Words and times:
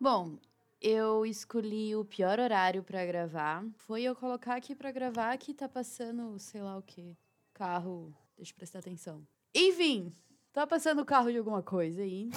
Bom, 0.00 0.38
eu 0.80 1.26
escolhi 1.26 1.96
o 1.96 2.04
pior 2.04 2.38
horário 2.38 2.84
pra 2.84 3.04
gravar. 3.04 3.64
Foi 3.78 4.04
eu 4.04 4.14
colocar 4.14 4.54
aqui 4.54 4.72
pra 4.72 4.92
gravar 4.92 5.36
que 5.38 5.52
tá 5.52 5.68
passando, 5.68 6.38
sei 6.38 6.62
lá 6.62 6.78
o 6.78 6.82
quê. 6.82 7.16
Carro. 7.52 8.14
Deixa 8.36 8.52
eu 8.52 8.56
prestar 8.56 8.78
atenção. 8.78 9.26
Enfim, 9.52 10.14
tá 10.52 10.64
passando 10.68 11.00
o 11.02 11.04
carro 11.04 11.32
de 11.32 11.38
alguma 11.38 11.64
coisa 11.64 12.02
aí. 12.02 12.30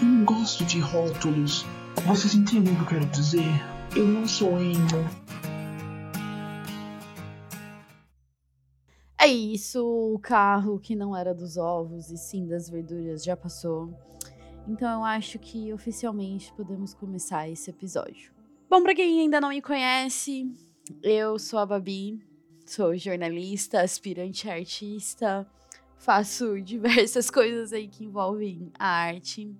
Eu 0.00 0.06
não 0.06 0.24
gosto 0.24 0.64
de 0.64 0.78
rótulos. 0.78 1.64
Vocês 2.06 2.36
entendem 2.36 2.72
o 2.72 2.76
que 2.76 2.82
eu 2.82 3.00
quero 3.00 3.06
dizer? 3.06 3.50
Eu 3.96 4.06
não 4.06 4.28
sou 4.28 4.60
emo. 4.60 4.78
É 9.20 9.26
isso, 9.26 9.84
o 10.14 10.20
carro 10.20 10.78
que 10.78 10.94
não 10.94 11.16
era 11.16 11.34
dos 11.34 11.56
ovos 11.56 12.12
e 12.12 12.16
sim 12.16 12.46
das 12.46 12.70
verduras 12.70 13.24
já 13.24 13.36
passou. 13.36 13.92
Então 14.68 14.98
eu 14.98 15.04
acho 15.04 15.38
que 15.38 15.72
oficialmente 15.72 16.52
podemos 16.52 16.92
começar 16.92 17.48
esse 17.48 17.70
episódio. 17.70 18.30
Bom, 18.68 18.82
para 18.82 18.94
quem 18.94 19.22
ainda 19.22 19.40
não 19.40 19.48
me 19.48 19.62
conhece, 19.62 20.46
eu 21.02 21.38
sou 21.38 21.58
a 21.58 21.64
Babi, 21.64 22.22
sou 22.66 22.94
jornalista, 22.94 23.80
aspirante 23.80 24.48
artista, 24.48 25.50
faço 25.96 26.60
diversas 26.60 27.30
coisas 27.30 27.72
aí 27.72 27.88
que 27.88 28.04
envolvem 28.04 28.70
a 28.78 28.86
arte. 28.86 29.50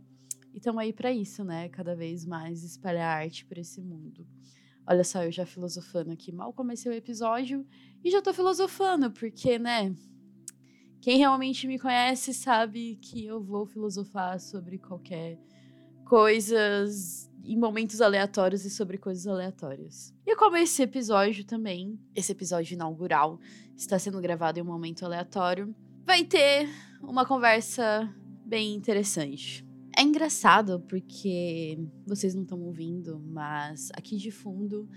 E 0.52 0.58
estamos 0.58 0.82
aí 0.82 0.92
para 0.92 1.10
isso, 1.10 1.42
né? 1.42 1.70
Cada 1.70 1.96
vez 1.96 2.26
mais 2.26 2.62
espalhar 2.62 3.16
arte 3.16 3.46
por 3.46 3.56
esse 3.56 3.80
mundo. 3.80 4.26
Olha 4.86 5.04
só, 5.04 5.24
eu 5.24 5.32
já 5.32 5.46
filosofando 5.46 6.12
aqui. 6.12 6.30
Mal 6.30 6.52
comecei 6.52 6.92
o 6.92 6.94
episódio 6.94 7.66
e 8.04 8.10
já 8.10 8.20
tô 8.20 8.34
filosofando, 8.34 9.10
porque, 9.10 9.58
né? 9.58 9.96
Quem 11.00 11.18
realmente 11.18 11.66
me 11.66 11.78
conhece 11.78 12.34
sabe 12.34 12.98
que 13.00 13.24
eu 13.24 13.42
vou 13.42 13.66
filosofar 13.66 14.40
sobre 14.40 14.78
qualquer 14.78 15.38
coisas 16.04 17.30
em 17.44 17.56
momentos 17.56 18.00
aleatórios 18.00 18.64
e 18.64 18.70
sobre 18.70 18.98
coisas 18.98 19.26
aleatórias. 19.26 20.14
E 20.26 20.34
como 20.36 20.56
esse 20.56 20.82
episódio 20.82 21.44
também, 21.44 21.98
esse 22.14 22.32
episódio 22.32 22.74
inaugural, 22.74 23.38
está 23.76 23.98
sendo 23.98 24.20
gravado 24.20 24.58
em 24.58 24.62
um 24.62 24.66
momento 24.66 25.04
aleatório, 25.04 25.74
vai 26.04 26.24
ter 26.24 26.68
uma 27.00 27.24
conversa 27.24 28.12
bem 28.44 28.74
interessante. 28.74 29.64
É 29.96 30.02
engraçado 30.02 30.80
porque 30.88 31.78
vocês 32.06 32.34
não 32.34 32.42
estão 32.42 32.60
ouvindo, 32.60 33.18
mas 33.18 33.90
aqui 33.94 34.16
de 34.16 34.30
fundo 34.30 34.88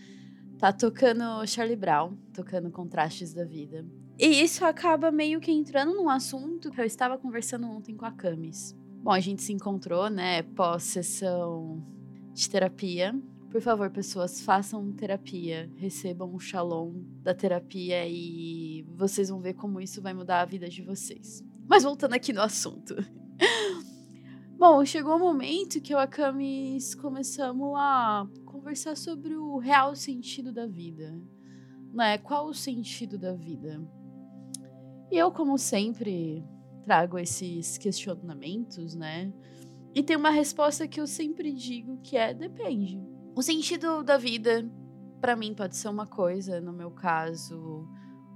tá 0.61 0.71
tocando 0.71 1.23
Charlie 1.47 1.75
Brown, 1.75 2.15
tocando 2.31 2.69
Contrastes 2.69 3.33
da 3.33 3.43
Vida. 3.43 3.83
E 4.19 4.43
isso 4.43 4.63
acaba 4.63 5.11
meio 5.11 5.39
que 5.39 5.51
entrando 5.51 5.95
num 5.95 6.07
assunto 6.07 6.69
que 6.69 6.79
eu 6.79 6.85
estava 6.85 7.17
conversando 7.17 7.65
ontem 7.65 7.97
com 7.97 8.05
a 8.05 8.11
Camis. 8.11 8.77
Bom, 9.01 9.09
a 9.09 9.19
gente 9.19 9.41
se 9.41 9.51
encontrou, 9.51 10.07
né, 10.07 10.43
pós-sessão 10.43 11.83
de 12.31 12.47
terapia. 12.47 13.19
Por 13.49 13.59
favor, 13.59 13.89
pessoas, 13.89 14.41
façam 14.41 14.91
terapia, 14.91 15.67
recebam 15.77 16.31
o 16.31 16.39
shalom 16.39 16.93
da 17.23 17.33
terapia 17.33 18.07
e 18.07 18.85
vocês 18.95 19.29
vão 19.29 19.41
ver 19.41 19.55
como 19.55 19.81
isso 19.81 19.99
vai 19.99 20.13
mudar 20.13 20.41
a 20.41 20.45
vida 20.45 20.69
de 20.69 20.83
vocês. 20.83 21.43
Mas 21.67 21.81
voltando 21.81 22.13
aqui 22.13 22.31
no 22.31 22.41
assunto. 22.41 22.95
Bom, 24.59 24.85
chegou 24.85 25.15
um 25.15 25.19
momento 25.19 25.81
que 25.81 25.91
eu 25.91 25.97
e 25.97 26.03
a 26.03 26.05
Camis 26.05 26.93
começamos 26.93 27.73
a 27.75 28.27
conversar 28.71 28.95
sobre 28.95 29.35
o 29.35 29.57
real 29.57 29.93
sentido 29.97 30.49
da 30.53 30.65
vida. 30.65 31.13
Né? 31.93 32.17
Qual 32.17 32.47
o 32.47 32.53
sentido 32.53 33.17
da 33.17 33.33
vida? 33.33 33.85
E 35.11 35.17
eu, 35.17 35.29
como 35.29 35.57
sempre, 35.57 36.41
trago 36.85 37.19
esses 37.19 37.77
questionamentos, 37.77 38.95
né? 38.95 39.33
E 39.93 40.01
tem 40.01 40.15
uma 40.15 40.29
resposta 40.29 40.87
que 40.87 41.01
eu 41.01 41.05
sempre 41.05 41.51
digo 41.51 41.99
que 42.01 42.15
é 42.15 42.33
depende. 42.33 42.97
O 43.35 43.41
sentido 43.41 44.03
da 44.03 44.17
vida, 44.17 44.65
para 45.19 45.35
mim, 45.35 45.53
pode 45.53 45.75
ser 45.75 45.89
uma 45.89 46.07
coisa. 46.07 46.61
No 46.61 46.71
meu 46.71 46.91
caso, 46.91 47.85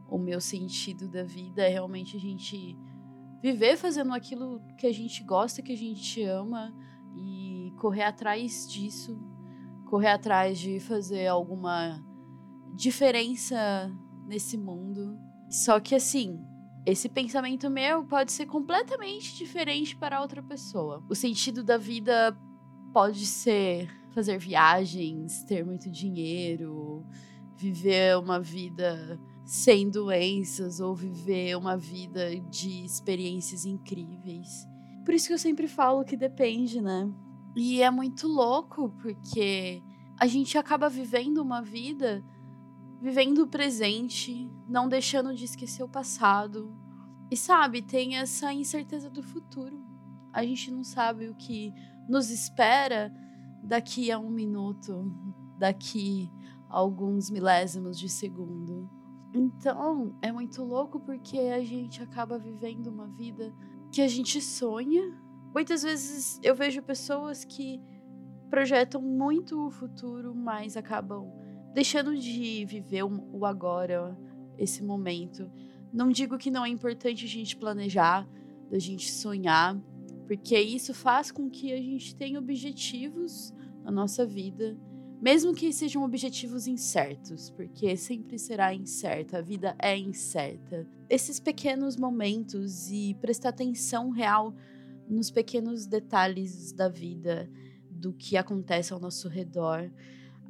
o 0.09 0.17
meu 0.17 0.41
sentido 0.41 1.07
da 1.07 1.23
vida 1.23 1.63
é 1.63 1.69
realmente 1.69 2.17
a 2.17 2.19
gente 2.19 2.77
viver 3.41 3.77
fazendo 3.77 4.13
aquilo 4.13 4.61
que 4.77 4.85
a 4.85 4.93
gente 4.93 5.23
gosta, 5.23 5.61
que 5.61 5.71
a 5.71 5.77
gente 5.77 6.21
ama 6.23 6.75
e 7.15 7.71
correr 7.77 8.03
atrás 8.03 8.69
disso, 8.69 9.17
correr 9.85 10.09
atrás 10.09 10.59
de 10.59 10.79
fazer 10.79 11.27
alguma 11.27 12.03
diferença 12.75 13.91
nesse 14.27 14.57
mundo. 14.57 15.17
Só 15.49 15.79
que 15.79 15.95
assim, 15.95 16.39
esse 16.85 17.09
pensamento 17.09 17.69
meu 17.69 18.03
pode 18.03 18.31
ser 18.31 18.45
completamente 18.45 19.35
diferente 19.35 19.95
para 19.95 20.21
outra 20.21 20.43
pessoa. 20.43 21.03
O 21.09 21.15
sentido 21.15 21.63
da 21.63 21.77
vida 21.77 22.37
pode 22.93 23.25
ser 23.25 23.89
fazer 24.11 24.37
viagens, 24.37 25.43
ter 25.43 25.65
muito 25.65 25.89
dinheiro, 25.89 27.05
viver 27.57 28.17
uma 28.17 28.39
vida 28.39 29.19
sem 29.45 29.89
doenças 29.89 30.79
ou 30.79 30.95
viver 30.95 31.55
uma 31.55 31.77
vida 31.77 32.39
de 32.39 32.83
experiências 32.85 33.65
incríveis. 33.65 34.67
Por 35.03 35.13
isso 35.13 35.27
que 35.27 35.33
eu 35.33 35.37
sempre 35.37 35.67
falo 35.67 36.03
que 36.03 36.17
depende, 36.17 36.81
né? 36.81 37.11
E 37.55 37.81
é 37.81 37.89
muito 37.89 38.27
louco 38.27 38.89
porque 39.01 39.81
a 40.19 40.27
gente 40.27 40.57
acaba 40.57 40.89
vivendo 40.89 41.37
uma 41.39 41.61
vida 41.61 42.23
vivendo 43.05 43.43
o 43.43 43.47
presente, 43.47 44.49
não 44.67 44.87
deixando 44.87 45.35
de 45.35 45.45
esquecer 45.45 45.83
o 45.83 45.87
passado. 45.87 46.75
E 47.29 47.37
sabe, 47.37 47.81
tem 47.81 48.17
essa 48.17 48.51
incerteza 48.51 49.11
do 49.11 49.21
futuro. 49.21 49.79
A 50.33 50.43
gente 50.43 50.71
não 50.71 50.83
sabe 50.83 51.29
o 51.29 51.35
que 51.35 51.71
nos 52.09 52.31
espera 52.31 53.13
daqui 53.63 54.11
a 54.11 54.17
um 54.17 54.31
minuto, 54.31 55.11
daqui 55.57 56.31
a 56.67 56.77
alguns 56.77 57.29
milésimos 57.29 57.99
de 57.99 58.09
segundo. 58.09 58.89
Então, 59.33 60.15
é 60.21 60.31
muito 60.31 60.63
louco 60.63 60.99
porque 60.99 61.37
a 61.37 61.63
gente 61.63 62.01
acaba 62.01 62.39
vivendo 62.39 62.87
uma 62.87 63.07
vida 63.07 63.53
que 63.91 64.01
a 64.01 64.07
gente 64.07 64.41
sonha. 64.41 65.15
Muitas 65.55 65.83
vezes 65.83 66.37
eu 66.43 66.53
vejo 66.53 66.83
pessoas 66.83 67.45
que 67.45 67.81
projetam 68.49 69.01
muito 69.01 69.65
o 69.65 69.71
futuro, 69.71 70.35
mas 70.35 70.75
acabam 70.75 71.31
deixando 71.73 72.13
de 72.13 72.65
viver 72.65 73.03
o 73.03 73.45
agora, 73.45 74.19
esse 74.57 74.83
momento. 74.83 75.49
Não 75.93 76.09
digo 76.09 76.37
que 76.37 76.51
não 76.51 76.65
é 76.65 76.69
importante 76.69 77.23
a 77.23 77.27
gente 77.29 77.55
planejar, 77.55 78.27
a 78.69 78.77
gente 78.77 79.09
sonhar, 79.09 79.79
porque 80.27 80.59
isso 80.59 80.93
faz 80.93 81.31
com 81.31 81.49
que 81.49 81.71
a 81.71 81.77
gente 81.77 82.13
tenha 82.17 82.37
objetivos 82.37 83.53
na 83.81 83.91
nossa 83.91 84.25
vida, 84.25 84.77
mesmo 85.21 85.55
que 85.55 85.71
sejam 85.71 86.03
objetivos 86.03 86.67
incertos, 86.67 87.49
porque 87.49 87.95
sempre 87.95 88.37
será 88.37 88.73
incerta, 88.73 89.37
a 89.37 89.41
vida 89.41 89.73
é 89.79 89.97
incerta. 89.97 90.85
Esses 91.09 91.39
pequenos 91.39 91.95
momentos 91.95 92.91
e 92.91 93.15
prestar 93.21 93.49
atenção 93.49 94.09
real 94.09 94.53
nos 95.07 95.29
pequenos 95.31 95.85
detalhes 95.85 96.71
da 96.71 96.89
vida, 96.89 97.49
do 97.89 98.13
que 98.13 98.37
acontece 98.37 98.93
ao 98.93 98.99
nosso 98.99 99.27
redor, 99.27 99.91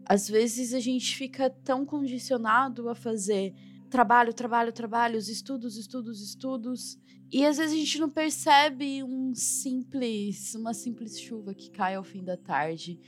às 0.06 0.30
vezes 0.30 0.74
a 0.74 0.80
gente 0.80 1.16
fica 1.16 1.50
tão 1.50 1.86
condicionado 1.86 2.90
a 2.90 2.96
fazer 2.96 3.54
trabalho, 3.90 4.34
trabalho, 4.34 4.72
trabalho, 4.72 5.18
os 5.18 5.30
estudos, 5.30 5.78
estudos, 5.78 6.22
estudos. 6.22 7.00
E 7.32 7.46
às 7.46 7.58
vezes 7.58 7.74
a 7.74 7.78
gente 7.78 8.00
não 8.00 8.10
percebe 8.10 9.04
um 9.04 9.34
simples, 9.34 10.54
uma 10.54 10.74
simples 10.74 11.20
chuva 11.20 11.56
que 11.56 11.72
cai 11.72 11.96
ao 11.96 12.04
fim 12.04 12.24
da 12.24 12.38
tarde. 12.38 13.00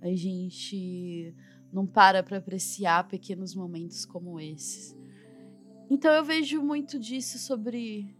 A 0.00 0.14
gente 0.14 1.34
não 1.72 1.86
para 1.86 2.22
para 2.22 2.38
apreciar 2.38 3.08
pequenos 3.08 3.54
momentos 3.54 4.04
como 4.04 4.38
esses. 4.38 4.96
Então 5.90 6.12
eu 6.12 6.24
vejo 6.24 6.62
muito 6.62 6.98
disso 6.98 7.38
sobre 7.38 8.14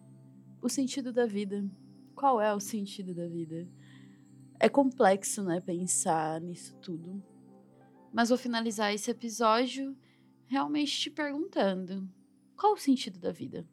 o 0.61 0.69
sentido 0.69 1.13
da 1.13 1.25
vida. 1.25 1.65
Qual 2.15 2.41
é 2.41 2.55
o 2.55 2.61
sentido 2.61 3.15
da 3.15 3.27
vida? 3.27 3.69
É 4.61 4.69
complexo, 4.69 5.43
né, 5.43 5.61
pensar 5.61 6.41
nisso 6.41 6.77
tudo. 6.77 7.23
Mas 8.13 8.29
vou 8.29 8.39
finalizar 8.39 8.95
esse 8.95 9.11
episódio 9.11 9.97
realmente 10.47 11.01
te 11.01 11.11
perguntando: 11.11 12.09
qual 12.57 12.75
o 12.75 12.79
sentido 12.79 13.19
da 13.19 13.33
vida? 13.33 13.69